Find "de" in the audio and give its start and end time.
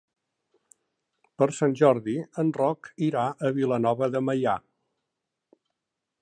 4.17-4.23